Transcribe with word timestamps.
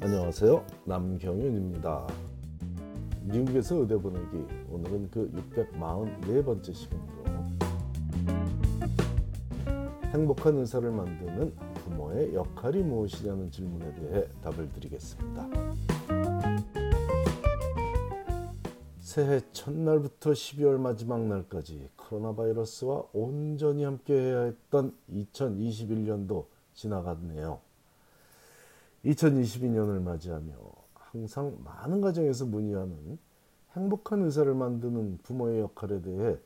안녕하세요. 0.00 0.64
남경윤입니다. 0.84 2.06
미국에서 3.22 3.74
의대 3.80 3.96
보내기 3.96 4.46
오늘은 4.70 5.10
그 5.10 5.28
644번째 5.56 6.72
시간으로 6.72 7.08
행복한 10.12 10.56
의사를 10.58 10.88
만드는 10.88 11.52
부모의 11.84 12.32
역할이 12.32 12.84
무엇이냐는 12.84 13.50
질문에 13.50 13.92
대해 13.94 14.24
답을 14.40 14.70
드리겠습니다. 14.72 15.48
새해 19.00 19.40
첫날부터 19.52 20.30
12월 20.30 20.78
마지막 20.78 21.26
날까지 21.26 21.90
코로나 21.96 22.36
바이러스와 22.36 23.02
온전히 23.12 23.82
함께해야 23.82 24.42
했던 24.42 24.94
2021년도 25.10 26.46
지나갔네요. 26.74 27.67
2022년을 29.04 30.02
맞이하며 30.02 30.52
항상 30.94 31.56
많은 31.64 32.00
가정에서 32.00 32.46
문의하는 32.46 33.18
행복한 33.72 34.22
의사를 34.22 34.52
만드는 34.54 35.18
부모의 35.22 35.60
역할에 35.60 36.00
대해 36.02 36.36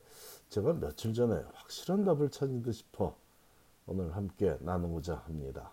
제가 0.49 0.73
며칠 0.73 1.13
전에 1.13 1.43
확실한 1.53 2.05
답을 2.05 2.29
찾은 2.29 2.61
듯 2.61 2.73
싶어 2.73 3.15
오늘 3.87 4.15
함께 4.15 4.55
나누고자 4.61 5.15
합니다. 5.25 5.71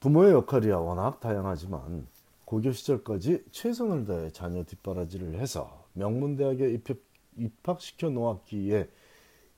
부모의 0.00 0.32
역할이야 0.32 0.76
워낙 0.76 1.20
다양하지만 1.20 2.06
고교 2.44 2.70
시절까지 2.72 3.44
최선을 3.50 4.06
다해 4.06 4.30
자녀 4.30 4.62
뒷바라지를 4.62 5.34
해서 5.40 5.84
명문대학에 5.94 6.70
입학, 6.70 6.98
입학시켜 7.36 8.10
놓았기에 8.10 8.88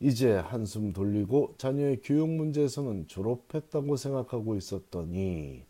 이제 0.01 0.33
한숨 0.33 0.93
돌리고 0.93 1.55
자녀의 1.59 2.03
교육 2.03 2.29
문제에서는 2.29 3.09
졸업했다고 3.09 3.97
생각하고 3.97 4.55
있었더니 4.55 5.65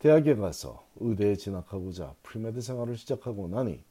대학에 0.00 0.34
가서 0.34 0.86
의대에 0.96 1.34
진학하고자 1.36 2.14
premed 2.22 2.60
생활을 2.60 2.98
시작하고 2.98 3.48
나니 3.48 3.82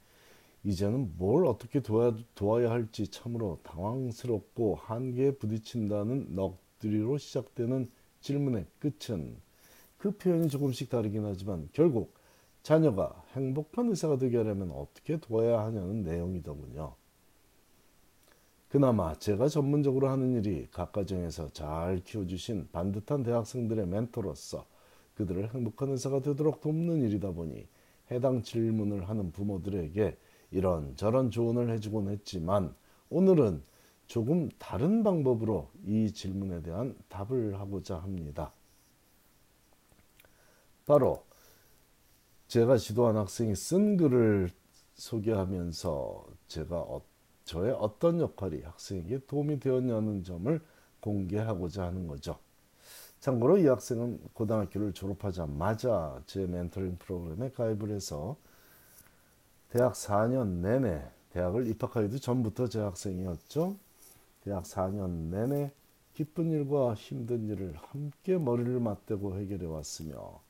이제는 0.63 1.13
뭘 1.17 1.47
어떻게 1.47 1.81
도와, 1.81 2.15
도와야 2.35 2.69
할지 2.69 3.07
참으로 3.07 3.59
당황스럽고 3.63 4.75
한계에 4.75 5.31
부딪힌다는 5.31 6.35
넋두리로 6.35 7.17
시작되는 7.17 7.89
질문의 8.21 8.67
끝은 8.77 9.37
그 9.97 10.11
표현이 10.11 10.49
조금씩 10.49 10.91
다르긴 10.91 11.25
하지만 11.25 11.67
결국 11.73 12.13
자녀가 12.61 13.23
행복한 13.33 13.89
의사가 13.89 14.19
되게 14.19 14.37
하려면 14.37 14.69
어떻게 14.69 15.17
도와야 15.17 15.61
하냐는 15.61 16.03
내용이더군요. 16.03 16.96
그나마 18.69 19.15
제가 19.15 19.47
전문적으로 19.47 20.09
하는 20.09 20.33
일이 20.33 20.67
각 20.71 20.91
가정에서 20.91 21.49
잘 21.49 22.01
키워주신 22.03 22.69
반듯한 22.71 23.23
대학생들의 23.23 23.87
멘토로서 23.87 24.65
그들을 25.15 25.53
행복한 25.53 25.89
의사가 25.89 26.21
되도록 26.21 26.59
돕는 26.59 27.01
일이다 27.03 27.31
보니 27.31 27.67
해당 28.11 28.43
질문을 28.43 29.07
하는 29.07 29.31
부모들에게 29.31 30.17
이런저런 30.51 31.31
조언을 31.31 31.71
해주곤 31.71 32.09
했지만 32.09 32.75
오늘은 33.09 33.63
조금 34.05 34.49
다른 34.57 35.03
방법으로 35.03 35.69
이 35.85 36.11
질문에 36.11 36.61
대한 36.61 36.95
답을 37.09 37.59
하고자 37.59 37.97
합니다. 37.97 38.53
바로 40.85 41.25
제가 42.47 42.77
지도한 42.77 43.17
학생이 43.17 43.55
쓴 43.55 43.97
글을 43.97 44.49
소개하면서 44.93 46.25
제가 46.47 46.79
어, 46.79 47.01
저의 47.47 47.71
어떤 47.71 48.19
역할이 48.19 48.61
학생에게 48.61 49.19
도움이 49.25 49.61
되었냐는 49.61 50.23
점을 50.25 50.61
공개하고자 50.99 51.85
하는 51.85 52.05
거죠. 52.05 52.37
참고로 53.21 53.57
이 53.57 53.67
학생은 53.67 54.19
고등학교를 54.33 54.91
졸업하자마자 54.91 56.21
제 56.27 56.45
멘토링 56.45 56.97
프로그램에 56.97 57.49
가입을 57.51 57.91
해서 57.91 58.35
대학 59.69 59.93
4년 59.93 60.59
내내 60.61 61.01
대학을 61.31 61.67
입학하기도 61.67 62.19
전부터 62.19 62.67
제 62.67 62.81
학생이었죠. 62.81 63.77
대학 64.43 64.63
4년 64.63 65.29
내내 65.29 65.71
기쁜 66.13 66.51
일과 66.51 66.95
힘든 66.95 67.47
일을 67.47 67.75
함께 67.77 68.37
머리를 68.37 68.77
맞대고 68.77 69.37
해결해 69.37 69.67
왔으며 69.67 70.41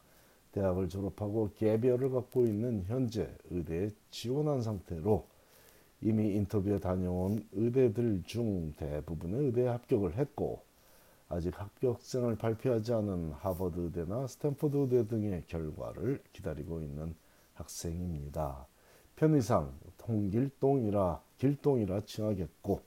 대학을 0.51 0.89
졸업하고 0.89 1.51
gap 1.57 1.72
year를 1.72 2.09
갖고 2.09 2.47
있는 2.47 2.85
현재 2.87 3.31
의대에 3.51 3.91
지원한 4.09 4.63
상태로 4.63 5.36
이미 6.01 6.35
인터뷰에 6.35 6.79
다녀온 6.79 7.47
의대들 7.53 8.23
중 8.23 8.73
대부분의 8.73 9.45
의대에 9.45 9.67
합격을 9.67 10.17
했고 10.17 10.61
아직 11.29 11.59
합격생을 11.59 12.37
발표하지 12.37 12.93
않은 12.93 13.31
하버드 13.33 13.79
의대나 13.79 14.27
스탠포드 14.27 14.77
의대 14.77 15.07
등의 15.07 15.43
결과를 15.47 16.21
기다리고 16.31 16.81
있는 16.81 17.15
학생입니다. 17.53 18.67
편의상 19.15 19.73
홍길동이라 19.97 21.21
길동이라 21.39 22.01
칭하겠고 22.01 22.81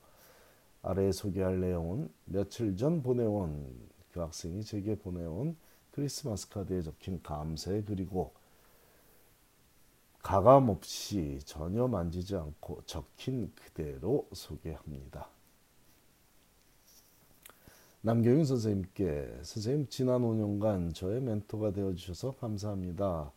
아래에 0.82 1.12
소개할 1.12 1.60
내용은 1.60 2.08
며칠 2.24 2.76
전 2.76 3.02
보내온 3.02 3.90
그 4.12 4.20
학생이 4.20 4.62
제게 4.62 4.94
보내온 4.94 5.56
크리스마스 5.90 6.48
카드에 6.48 6.82
적힌 6.82 7.20
감사의 7.22 7.84
글이고 7.84 8.32
가감 10.22 10.68
없이 10.68 11.38
전혀 11.44 11.86
만지지 11.86 12.36
않고 12.36 12.82
적힌 12.84 13.52
그대로 13.54 14.28
소개합니다. 14.32 15.28
남경윤 18.02 18.44
선생님께 18.44 19.40
선생님 19.42 19.88
지난 19.88 20.22
5년간 20.22 20.94
저의 20.94 21.20
멘토가 21.20 21.72
되어 21.72 21.94
주셔서 21.94 22.32
감사합니다. 22.40 23.32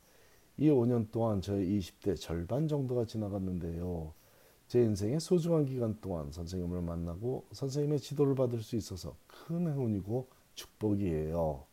이 0.57 0.69
5년 0.69 1.11
동안 1.11 1.41
저의 1.41 1.79
20대 1.79 2.19
절반 2.19 2.67
정도가 2.67 3.05
지나갔는데요. 3.05 4.13
제 4.67 4.81
인생의 4.81 5.19
소중한 5.19 5.65
기간 5.65 5.99
동안 5.99 6.31
선생님을 6.31 6.81
만나고 6.81 7.45
선생님의 7.51 7.99
지도를 7.99 8.35
받을 8.35 8.61
수 8.61 8.75
있어서 8.75 9.15
큰 9.27 9.67
행운이고 9.67 10.27
축복이에요. 10.55 11.65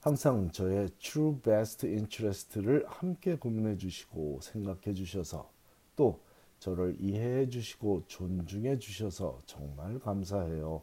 항상 0.00 0.50
저의 0.50 0.88
true 0.98 1.36
best 1.42 1.86
interest를 1.86 2.86
함께 2.88 3.34
고민해 3.36 3.76
주시고 3.76 4.40
생각해 4.40 4.94
주셔서 4.94 5.50
또 5.94 6.18
저를 6.58 6.96
이해해 6.98 7.50
주시고 7.50 8.04
존중해 8.06 8.78
주셔서 8.78 9.38
정말 9.44 9.98
감사해요. 9.98 10.80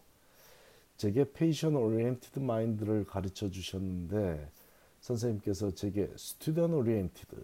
제게 0.97 1.23
patient 1.23 1.75
oriented 1.75 2.39
mind를 2.39 3.06
가르쳐 3.06 3.50
주셨는데 3.50 4.51
선생님께서 5.00 5.72
제게 5.72 6.03
student 6.13 6.75
oriented 6.75 7.38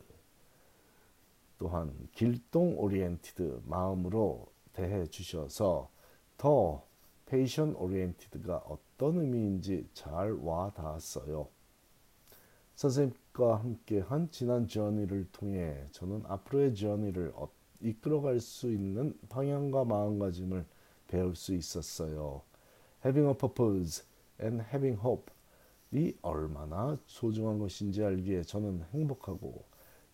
또한 1.58 1.92
길동 2.12 2.78
oriented 2.78 3.62
마음으로 3.66 4.46
대해 4.74 5.08
주셔서 5.08 5.90
더 6.38 6.86
patient 7.26 7.76
oriented가 7.80 8.58
어떤 8.68 9.18
의미인지 9.18 9.88
잘 9.96 10.38
와 10.44 10.72
닿았어요. 10.72 11.48
선생님과 12.76 13.58
함께한 13.58 14.30
지난 14.32 14.68
저니를 14.68 15.28
통해 15.32 15.88
저는 15.92 16.24
앞으로의 16.28 16.74
어, 17.36 17.50
이끌어갈 17.82 18.40
수 18.40 18.72
있는 18.72 19.18
방향과 19.30 19.86
마음가짐을 19.86 20.66
배울 21.08 21.36
수 21.36 21.54
있었어요. 21.54 22.42
Having 23.06 23.30
a 23.30 23.38
purpose 23.38 24.06
and 24.42 24.64
having 24.74 25.00
hope 25.00 25.32
이 25.92 26.16
얼마나 26.22 26.98
소중한 27.06 27.60
것인지 27.60 28.04
알기에 28.04 28.42
저는 28.42 28.84
행복하고 28.94 29.64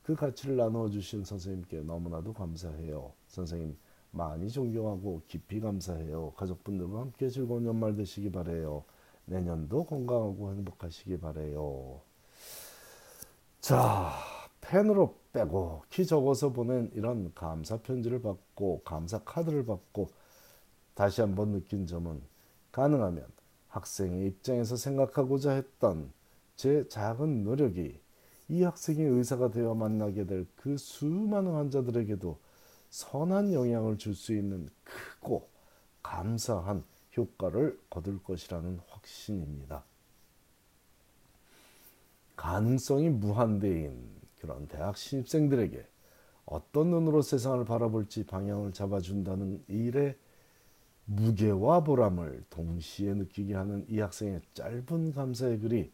그 0.04 0.16
가치를 0.16 0.58
나누어 0.58 0.90
주신 0.90 1.24
선생님께 1.24 1.82
너무나도 1.82 2.34
감사해요. 2.34 3.14
선생님 3.28 3.78
많이 4.12 4.50
존경하고 4.50 5.22
깊이 5.28 5.60
감사해요. 5.60 6.34
가족분들과 6.36 7.00
함께 7.00 7.30
즐거운 7.30 7.66
연말 7.66 7.96
되시기 7.96 8.32
바래요. 8.32 8.84
내년도 9.26 9.86
건강하고 9.86 10.52
행복하시기 10.52 11.20
바래요. 11.20 12.09
자, 13.62 14.12
펜으로 14.62 15.18
빼고 15.34 15.84
키 15.90 16.06
적어서 16.06 16.52
보낸 16.52 16.90
이런 16.94 17.32
감사 17.36 17.78
편지를 17.82 18.22
받고 18.22 18.82
감사 18.84 19.20
카드를 19.24 19.66
받고 19.66 20.10
다시 20.96 21.22
한번 21.22 21.52
느낀 21.52 21.88
점은 21.88 22.22
가능하면 22.72 23.26
학생의 23.70 24.28
입장에서 24.28 24.76
생각하고자 24.76 25.52
했던 25.54 26.12
제 26.56 26.88
작은 26.90 27.44
노력이 27.44 28.00
이 28.50 28.64
학생이 28.64 29.02
의사가 29.04 29.52
되어 29.52 29.76
만나게 29.76 30.26
될 30.26 30.48
그 30.56 30.78
수많은 30.78 31.54
환자들에게도 31.54 32.40
선한 32.90 33.54
영향을 33.54 33.98
줄 33.98 34.16
수 34.16 34.34
있는 34.34 34.70
크고 34.84 35.50
감사한 36.04 36.84
효과를 37.18 37.80
거둘 37.90 38.22
것이라는 38.24 38.80
확신입니다. 38.90 39.84
가능성이 42.40 43.10
무한대인 43.10 44.02
그런 44.40 44.66
대학 44.70 44.96
신입생들에게 44.96 45.86
어떤 46.46 46.90
눈으로 46.90 47.22
세상을 47.22 47.66
바라볼지 47.66 48.26
방향을 48.28 48.72
잡아준다는 48.72 49.62
일에 49.68 50.18
무게와 51.04 51.84
보람을 51.84 52.46
동시에 52.50 53.14
느끼게 53.14 53.56
하는 53.56 53.86
이 53.90 54.00
학생의 54.00 54.40
짧은 54.54 55.12
감사의 55.12 55.60
글이 55.60 55.92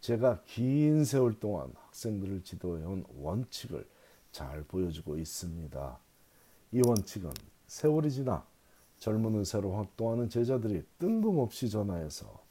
제가 0.00 0.42
긴 0.44 1.04
세월 1.04 1.40
동안 1.40 1.72
학생들을 1.74 2.44
지도해온 2.44 3.04
원칙을 3.18 3.84
잘 4.30 4.62
보여주고 4.62 5.18
있습니다. 5.18 5.98
이 6.70 6.82
원칙은 6.86 7.32
세월이 7.66 8.12
지나 8.12 8.46
젊은 8.98 9.34
의사로 9.34 9.72
활동하는 9.72 10.28
제자들이 10.28 10.84
뜬금없이 11.00 11.68
전화해서 11.68 12.49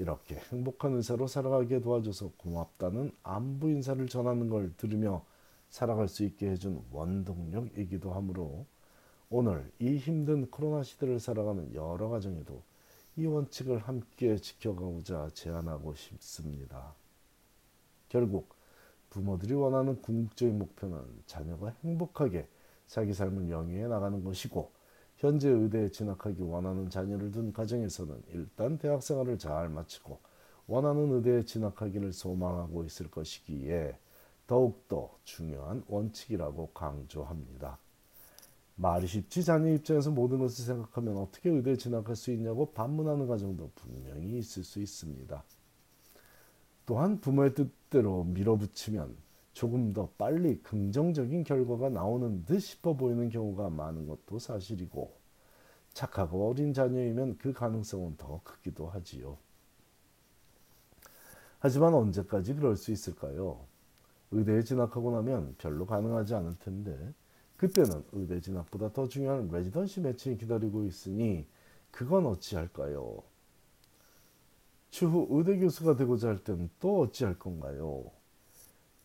이렇게 0.00 0.36
행복한 0.50 0.94
의사로 0.94 1.26
살아가게 1.26 1.82
도와줘서 1.82 2.30
고맙다는 2.38 3.12
안부 3.22 3.68
인사를 3.68 4.06
전하는 4.08 4.48
걸 4.48 4.72
들으며 4.78 5.26
살아갈 5.68 6.08
수 6.08 6.24
있게 6.24 6.48
해준 6.48 6.82
원동력이기도 6.90 8.10
하므로 8.14 8.64
오늘 9.28 9.70
이 9.78 9.98
힘든 9.98 10.50
코로나 10.50 10.82
시대를 10.82 11.20
살아가는 11.20 11.74
여러 11.74 12.08
가정에도 12.08 12.62
이 13.14 13.26
원칙을 13.26 13.76
함께 13.76 14.38
지켜가고자 14.38 15.32
제안하고 15.34 15.94
싶습니다. 15.94 16.94
결국 18.08 18.54
부모들이 19.10 19.52
원하는 19.52 20.00
궁극적인 20.00 20.58
목표는 20.58 21.04
자녀가 21.26 21.74
행복하게 21.84 22.48
자기 22.86 23.12
삶을 23.12 23.50
영위해 23.50 23.86
나가는 23.86 24.24
것이고 24.24 24.72
현재 25.20 25.50
의대에 25.50 25.90
진학하기 25.90 26.40
원하는 26.40 26.88
자녀를 26.88 27.30
둔 27.30 27.52
가정에서는 27.52 28.22
일단 28.32 28.78
대학 28.78 29.02
생활을 29.02 29.38
잘 29.38 29.68
마치고 29.68 30.18
원하는 30.66 31.12
의대에 31.12 31.44
진학하기를 31.44 32.14
소망하고 32.14 32.84
있을 32.84 33.10
것이기에 33.10 33.98
더욱더 34.46 35.10
중요한 35.24 35.84
원칙이라고 35.88 36.70
강조합니다. 36.70 37.78
말이 38.76 39.06
쉽지 39.06 39.44
자녀 39.44 39.74
입장에서 39.74 40.10
모든 40.10 40.38
것을 40.38 40.64
생각하면 40.64 41.18
어떻게 41.18 41.50
의대에 41.50 41.76
진학할 41.76 42.16
수 42.16 42.30
있냐고 42.30 42.72
반문하는 42.72 43.28
가정도 43.28 43.70
분명히 43.74 44.38
있을 44.38 44.64
수 44.64 44.80
있습니다. 44.80 45.44
또한 46.86 47.20
부모의 47.20 47.54
뜻대로 47.54 48.24
밀어붙이면 48.24 49.14
조금 49.60 49.92
더 49.92 50.08
빨리 50.16 50.62
긍정적인 50.62 51.44
결과가 51.44 51.90
나오는 51.90 52.46
듯 52.46 52.60
싶어 52.60 52.94
보이는 52.94 53.28
경우가 53.28 53.68
많은 53.68 54.06
것도 54.06 54.38
사실이고 54.38 55.14
착하고 55.92 56.48
어린 56.48 56.72
자녀이면 56.72 57.36
그 57.36 57.52
가능성은 57.52 58.16
더 58.16 58.40
크기도 58.42 58.88
하지요. 58.88 59.36
하지만 61.58 61.92
언제까지 61.92 62.54
그럴 62.54 62.74
수 62.74 62.90
있을까요? 62.90 63.60
의대에 64.30 64.62
진학하고 64.62 65.10
나면 65.10 65.56
별로 65.58 65.84
가능하지 65.84 66.36
않을 66.36 66.58
텐데 66.60 67.12
그때는 67.58 68.02
의대 68.12 68.40
진학보다 68.40 68.94
더 68.94 69.08
중요한 69.08 69.50
residency 69.50 70.00
matching이 70.00 70.38
기다리고 70.38 70.86
있으니 70.86 71.46
그건 71.90 72.24
어찌할까요? 72.24 73.22
추후 74.88 75.26
의대 75.28 75.58
교수가 75.58 75.96
되고자 75.96 76.28
할 76.28 76.38
때는 76.38 76.70
또 76.80 77.00
어찌할 77.00 77.38
건가요? 77.38 78.19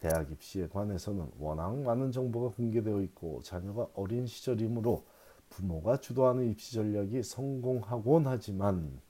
대학 0.05 0.31
입시에 0.31 0.67
관해서는 0.67 1.31
워낙 1.39 1.75
많은 1.81 2.11
정보가 2.11 2.55
공개되어 2.55 3.01
있고 3.01 3.41
자녀가 3.41 3.87
어린 3.95 4.27
시절이므로 4.27 5.03
부모가 5.49 5.97
주도하는 5.99 6.51
입시 6.51 6.75
전략이 6.75 7.23
성공하곤 7.23 8.27
하지만 8.27 9.01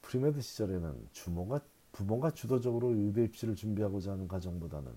premed 0.00 0.40
시절에는 0.40 1.08
부모가 1.12 1.60
부모가 1.92 2.32
주도적으로 2.32 2.88
의대 2.88 3.22
입시를 3.22 3.54
준비하고자 3.54 4.10
하는 4.12 4.26
가정보다는 4.26 4.90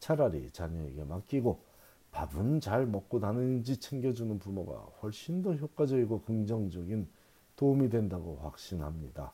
차라리 0.00 0.50
자녀에게 0.52 1.04
맡기고 1.04 1.62
밥은 2.10 2.60
잘 2.60 2.86
먹고 2.86 3.20
다니는지 3.20 3.78
챙겨주는 3.78 4.38
부모가 4.38 4.80
훨씬 5.00 5.40
더 5.40 5.54
효과적이고 5.54 6.20
긍정적인 6.24 7.08
도움이 7.56 7.88
된다고 7.88 8.36
확신합니다. 8.42 9.32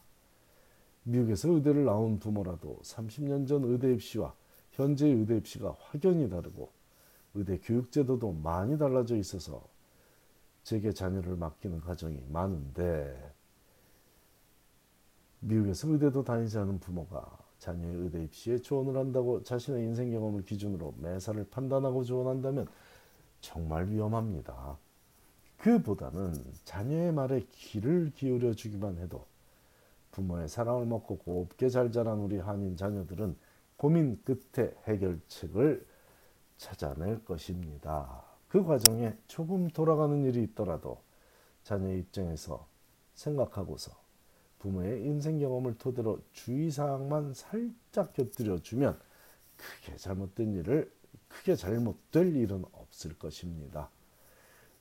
미국에서 1.03 1.49
의대를 1.49 1.87
나온 1.87 2.21
부모라도 2.21 2.79
30년 2.85 3.49
전 3.49 3.65
의대 3.65 3.93
입시와 3.93 4.33
현재 4.77 5.07
의대 5.07 5.39
입시가 5.39 5.75
확연히 5.81 6.29
다르고 6.29 6.71
의대 7.35 7.59
교육 7.63 7.91
제도도 7.91 8.33
많이 8.33 8.77
달라져 8.77 9.17
있어서 9.17 9.67
제게 10.63 10.93
자녀를 10.93 11.37
맡기는 11.37 11.81
가정이 11.81 12.27
많은데 12.29 13.35
미국에서 15.41 15.89
의대도 15.89 16.25
다니지 16.25 16.59
않은 16.59 16.79
부모가 16.79 17.39
자녀의 17.59 17.97
의대 17.97 18.23
입시에 18.25 18.59
조언을 18.59 18.99
한다고 18.99 19.43
자신의 19.43 19.83
인생 19.83 20.11
경험을 20.11 20.45
기준으로 20.45 20.95
매사를 20.99 21.43
판단하고 21.51 22.05
조언한다면 22.05 22.69
정말 23.41 23.89
위험합니다. 23.89 24.77
그보다는 25.57 26.35
자녀의 26.65 27.13
말에 27.13 27.47
귀를 27.53 28.13
기울여 28.15 28.53
주기만 28.53 28.99
해도 28.99 29.25
부모의 30.11 30.49
사랑을 30.49 30.85
먹고 30.85 31.17
곱게 31.17 31.71
잘 31.71 31.91
자란 31.91 32.19
우리 32.19 32.37
한인 32.37 32.77
자녀들은 32.77 33.37
고민 33.77 34.23
끝에 34.25 34.75
해결책을 34.85 35.87
찾아낼 36.57 37.25
것입니다. 37.25 38.25
그 38.49 38.65
과정에 38.65 39.17
조금 39.27 39.69
돌아가는 39.69 40.25
일이 40.25 40.43
있더라도 40.45 41.03
자녀의 41.63 41.99
입장에서 42.01 42.67
생각하고서 43.15 43.93
부모의 44.59 45.05
인생 45.05 45.39
경험을 45.39 45.77
토대로 45.79 46.21
주의사항만 46.33 47.35
살짝 47.35 48.13
곁들여 48.15 48.61
주면 48.61 48.99
크게 49.57 49.97
잘못된 49.97 50.55
일을 50.55 50.91
크게 51.29 51.57
잘못될 51.57 52.35
일은 52.35 52.65
없을 52.73 53.19
것입니다. 53.19 53.91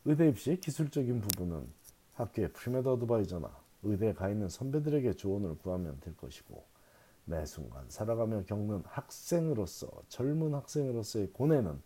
의대 0.06 0.30
입시의 0.30 0.59
기술적인 0.59 1.21
부분은 1.21 1.68
학교의 2.13 2.53
premed 2.53 2.88
advisor나 2.88 3.51
의대에 3.83 4.13
가 4.13 4.30
있는 4.30 4.48
선배들에게 4.48 5.13
조언을 5.13 5.57
구하면 5.57 6.00
될 6.00 6.15
것이고 6.15 6.75
매 7.25 7.45
순간 7.45 7.89
살아가며 7.89 8.44
겪는 8.45 8.83
학생으로서 8.86 9.89
젊은 10.10 10.54
학생으로서의 10.54 11.31
고뇌는 11.33 11.81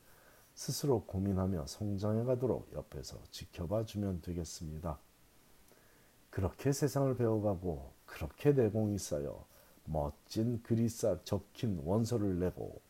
스스로 0.54 1.06
고민하며 1.06 1.66
성장해 1.68 2.26
가도록 2.26 2.72
옆에서 2.74 3.18
지켜봐 3.32 3.86
주면 3.86 4.22
되겠습니다. 4.22 5.00
그렇게 6.30 6.74
세상을 6.74 7.16
배워가고 7.16 7.94
그렇게 8.06 8.52
내공이 8.52 8.98
쌓여 8.98 9.46
멋진 9.86 10.62
글이 10.62 10.90
쌓 10.90 11.24
적힌 11.24 11.82
원서를 11.86 12.40
내고 12.40 12.82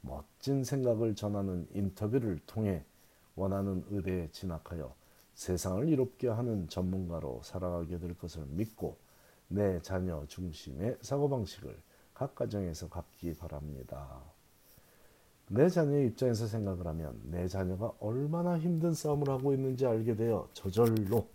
멋진 0.00 0.64
생각을 0.64 1.14
전하는 1.14 1.68
인터뷰를 1.74 2.38
통해 2.46 2.84
원하는 3.36 3.84
의대에 3.90 4.30
진학하여 4.32 4.94
세상을 5.34 5.88
이롭게 5.88 6.28
하는 6.28 6.68
전문가로 6.68 7.42
살아가게 7.44 7.98
될 7.98 8.16
것을 8.16 8.46
믿고 8.46 8.96
내 9.48 9.80
자녀 9.82 10.24
중심의 10.26 10.98
사고방식을 11.02 11.78
각 12.18 12.34
가정에서 12.34 12.88
갖기 12.88 13.34
바랍니다. 13.34 14.20
내 15.50 15.68
자녀의 15.68 16.08
입장에서 16.08 16.48
생각을 16.48 16.84
하면 16.88 17.16
내 17.22 17.46
자녀가 17.46 17.92
얼마나 18.00 18.58
힘든 18.58 18.92
싸움을 18.92 19.28
하고 19.28 19.54
있는지 19.54 19.86
알게 19.86 20.16
되어 20.16 20.48
저절로 20.52 21.28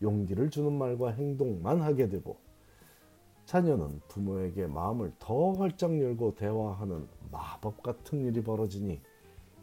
용기를 0.00 0.48
주는 0.50 0.72
말과 0.72 1.10
행동만 1.10 1.80
하게 1.82 2.08
되고 2.08 2.36
자녀는 3.46 4.00
부모에게 4.06 4.68
마음을 4.68 5.12
더 5.18 5.54
활짝 5.54 6.00
열고 6.00 6.36
대화하는 6.36 7.08
마법 7.32 7.82
같은 7.82 8.24
일이 8.24 8.44
벌어지니 8.44 9.00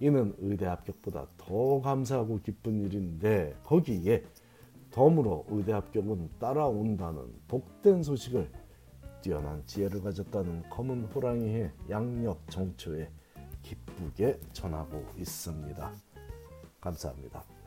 이는 0.01 0.36
의대 0.39 0.65
합격보다 0.65 1.25
더 1.38 1.79
감사하고 1.79 2.41
기쁜 2.41 2.81
일인데 2.81 3.55
거기에 3.63 4.25
덤으로 4.91 5.45
의대 5.48 5.72
합격은 5.72 6.31
따라온다는 6.38 7.34
복된 7.48 8.03
소식을 8.03 8.51
뛰어난 9.21 9.65
지혜를 9.65 10.01
가졌다는 10.01 10.69
검은 10.69 11.05
호랑이의 11.05 11.71
양력 11.89 12.49
정초에 12.49 13.09
기쁘게 13.61 14.39
전하고 14.53 15.05
있습니다. 15.17 15.91
감사합니다. 16.79 17.59